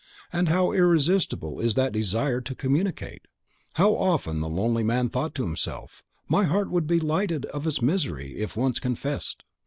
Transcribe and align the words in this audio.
And 0.33 0.49
how 0.49 0.71
irresistible 0.71 1.59
is 1.59 1.75
that 1.75 1.93
desire 1.93 2.41
to 2.41 2.55
communicate! 2.55 3.27
How 3.75 3.95
often 3.95 4.39
the 4.39 4.49
lonely 4.49 4.81
man 4.81 5.09
thought 5.09 5.35
to 5.35 5.43
himself, 5.43 6.01
"My 6.27 6.45
heart 6.45 6.71
would 6.71 6.87
be 6.87 6.99
lightened 6.99 7.45
of 7.45 7.67
its 7.67 7.83
misery, 7.83 8.33
if 8.39 8.57
once 8.57 8.79
confessed!" 8.79 9.43